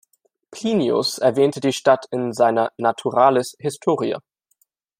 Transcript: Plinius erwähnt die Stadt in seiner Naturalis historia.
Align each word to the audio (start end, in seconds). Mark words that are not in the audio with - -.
Plinius 0.49 1.19
erwähnt 1.19 1.63
die 1.63 1.73
Stadt 1.73 2.07
in 2.09 2.33
seiner 2.33 2.71
Naturalis 2.77 3.55
historia. 3.59 4.17